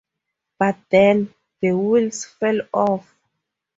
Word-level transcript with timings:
But 0.57 0.77
then, 0.89 1.31
the 1.61 1.73
wheels 1.77 2.25
fell 2.25 2.57
off. 2.73 3.15